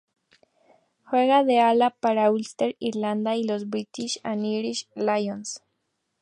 Juega 1.05 1.43
de 1.43 1.59
ala 1.59 1.91
para 1.91 2.31
Ulster, 2.31 2.75
Irlanda 2.79 3.35
y 3.35 3.43
los 3.43 3.69
British 3.69 4.19
and 4.23 4.43
Irish 4.47 4.87
Lions. 4.95 5.61